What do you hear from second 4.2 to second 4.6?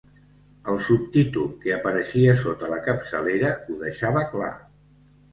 clar: